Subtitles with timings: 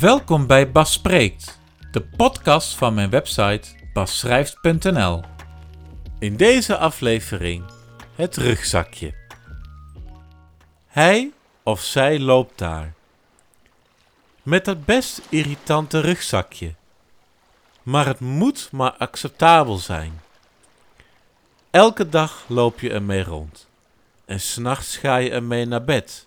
[0.00, 1.58] Welkom bij Bas Spreekt,
[1.90, 5.22] de podcast van mijn website basschrijft.nl.
[6.18, 7.64] In deze aflevering
[8.14, 9.14] het rugzakje.
[10.86, 11.32] Hij
[11.62, 12.94] of zij loopt daar.
[14.42, 16.74] Met dat best irritante rugzakje.
[17.82, 20.20] Maar het moet maar acceptabel zijn.
[21.70, 23.68] Elke dag loop je ermee rond.
[24.24, 26.26] En s'nachts ga je ermee naar bed.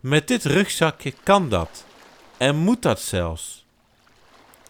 [0.00, 1.84] Met dit rugzakje kan dat.
[2.36, 3.64] En moet dat zelfs.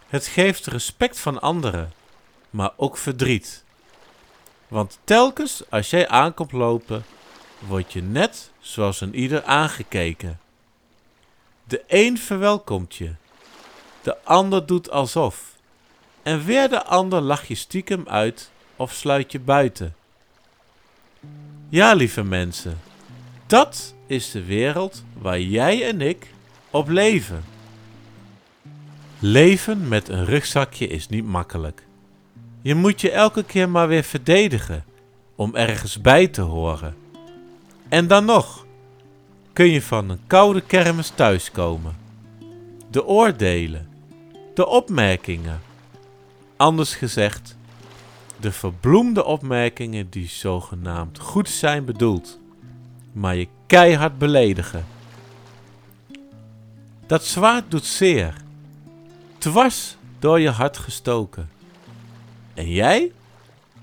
[0.07, 1.93] Het geeft respect van anderen,
[2.49, 3.63] maar ook verdriet.
[4.67, 7.05] Want telkens als jij aankomt lopen,
[7.59, 10.39] word je net zoals een ieder aangekeken.
[11.63, 13.13] De een verwelkomt je,
[14.01, 15.55] de ander doet alsof,
[16.23, 19.95] en weer de ander lach je stiekem uit of sluit je buiten.
[21.69, 22.79] Ja, lieve mensen,
[23.47, 26.27] dat is de wereld waar jij en ik
[26.69, 27.56] op leven.
[29.19, 31.83] Leven met een rugzakje is niet makkelijk.
[32.61, 34.85] Je moet je elke keer maar weer verdedigen
[35.35, 36.95] om ergens bij te horen.
[37.89, 38.65] En dan nog
[39.53, 41.95] kun je van een koude kermis thuiskomen.
[42.91, 43.89] De oordelen,
[44.53, 45.61] de opmerkingen,
[46.55, 47.57] anders gezegd,
[48.39, 52.39] de verbloemde opmerkingen die zogenaamd goed zijn bedoeld,
[53.11, 54.85] maar je keihard beledigen.
[57.07, 58.45] Dat zwaard doet zeer
[59.37, 61.49] dwars door je hart gestoken.
[62.53, 63.11] En jij?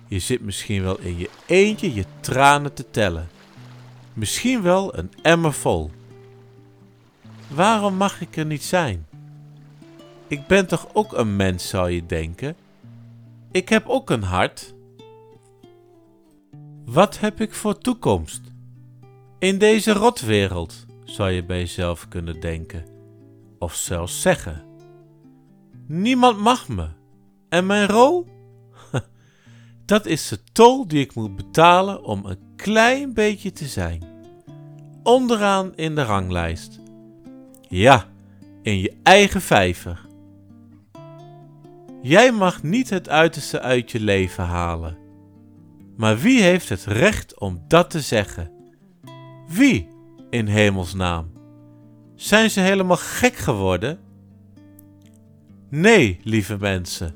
[0.08, 3.28] Je zit misschien wel in je eentje je tranen te tellen.
[4.12, 5.90] Misschien wel een emmer vol.
[7.48, 9.06] Waarom mag ik er niet zijn?
[10.26, 12.56] Ik ben toch ook een mens, zou je denken?
[13.50, 14.74] Ik heb ook een hart.
[16.84, 18.40] Wat heb ik voor toekomst?
[19.38, 22.84] In deze rotwereld, zou je bij jezelf kunnen denken.
[23.58, 24.73] Of zelfs zeggen.
[25.86, 26.88] Niemand mag me.
[27.48, 28.26] En mijn rol?
[29.86, 34.02] Dat is de tol die ik moet betalen om een klein beetje te zijn.
[35.02, 36.80] Onderaan in de ranglijst.
[37.68, 38.04] Ja,
[38.62, 40.06] in je eigen vijver.
[42.02, 44.96] Jij mag niet het uiterste uit je leven halen.
[45.96, 48.50] Maar wie heeft het recht om dat te zeggen?
[49.48, 49.88] Wie,
[50.30, 51.32] in hemelsnaam?
[52.14, 54.03] Zijn ze helemaal gek geworden?
[55.74, 57.14] Nee, lieve mensen.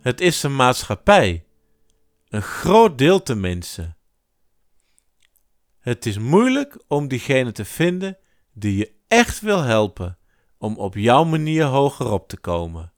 [0.00, 1.44] Het is een maatschappij.
[2.28, 3.94] Een groot deel tenminste.
[5.80, 8.18] Het is moeilijk om diegene te vinden
[8.52, 10.18] die je echt wil helpen
[10.58, 12.92] om op jouw manier hoger op te komen.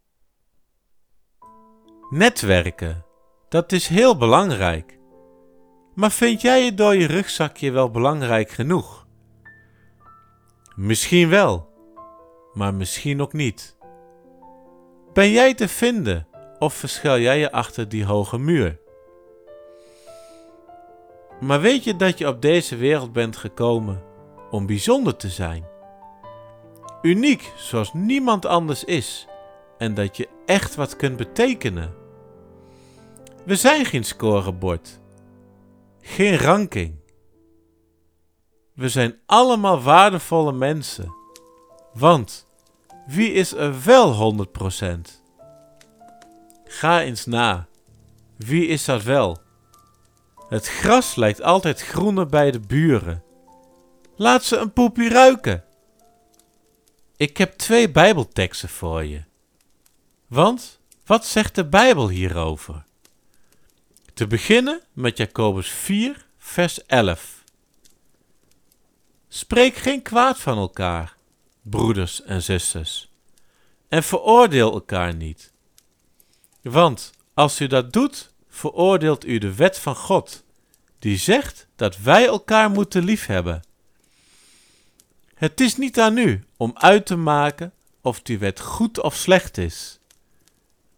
[2.10, 3.04] Netwerken,
[3.48, 4.98] dat is heel belangrijk.
[5.94, 9.06] Maar vind jij het door je rugzakje wel belangrijk genoeg?
[10.74, 11.72] Misschien wel,
[12.52, 13.77] maar misschien ook niet.
[15.12, 16.26] Ben jij te vinden
[16.58, 18.78] of verschuil jij je achter die hoge muur?
[21.40, 24.02] Maar weet je dat je op deze wereld bent gekomen
[24.50, 25.64] om bijzonder te zijn?
[27.02, 29.26] Uniek zoals niemand anders is
[29.78, 31.94] en dat je echt wat kunt betekenen.
[33.44, 35.00] We zijn geen scorebord,
[36.00, 36.94] geen ranking.
[38.74, 41.14] We zijn allemaal waardevolle mensen,
[41.92, 42.47] want
[43.08, 44.98] wie is er wel 100%?
[46.64, 47.66] Ga eens na.
[48.36, 49.38] Wie is dat wel?
[50.48, 53.22] Het gras lijkt altijd groener bij de buren.
[54.16, 55.64] Laat ze een poepie ruiken.
[57.16, 59.22] Ik heb twee Bijbelteksten voor je.
[60.26, 62.84] Want wat zegt de Bijbel hierover?
[64.14, 67.44] Te beginnen met Jacobus 4, vers 11.
[69.28, 71.17] Spreek geen kwaad van elkaar
[71.70, 73.10] broeders en zusters.
[73.88, 75.52] En veroordeel elkaar niet.
[76.62, 80.44] Want als u dat doet, veroordeelt u de wet van God,
[80.98, 83.62] die zegt dat wij elkaar moeten liefhebben.
[85.34, 89.58] Het is niet aan u om uit te maken of die wet goed of slecht
[89.58, 89.98] is.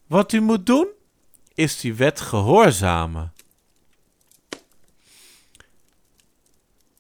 [0.07, 0.89] Wat u moet doen,
[1.55, 3.33] is die wet gehoorzamen.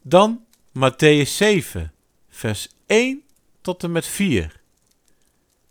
[0.02, 0.44] Dan
[0.78, 1.92] Matthäus 7,
[2.28, 3.22] vers 1
[3.60, 4.60] tot en met 4.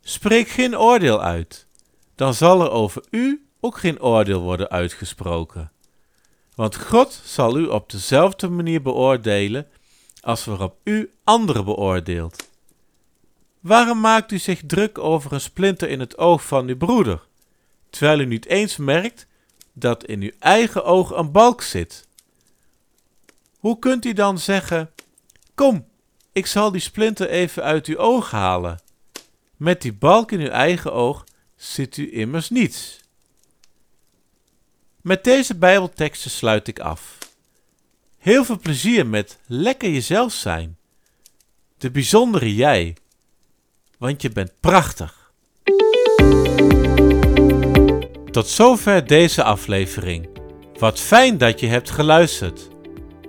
[0.01, 1.67] Spreek geen oordeel uit,
[2.15, 5.71] dan zal er over u ook geen oordeel worden uitgesproken.
[6.55, 9.67] Want God zal u op dezelfde manier beoordelen
[10.21, 12.47] als waarop u anderen beoordeelt.
[13.59, 17.27] Waarom maakt u zich druk over een splinter in het oog van uw broeder,
[17.89, 19.27] terwijl u niet eens merkt
[19.73, 22.07] dat in uw eigen oog een balk zit?
[23.59, 24.91] Hoe kunt u dan zeggen:
[25.55, 25.87] Kom,
[26.39, 28.79] ik zal die splinter even uit uw oog halen.
[29.57, 31.23] Met die balk in uw eigen oog
[31.55, 32.99] ziet u immers niets.
[35.01, 37.17] Met deze Bijbelteksten sluit ik af.
[38.17, 40.77] Heel veel plezier met lekker jezelf zijn.
[41.77, 42.95] De bijzondere jij.
[43.97, 45.31] Want je bent prachtig.
[48.31, 50.29] Tot zover deze aflevering.
[50.77, 52.67] Wat fijn dat je hebt geluisterd.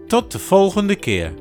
[0.07, 1.35] Tot de volgende keer.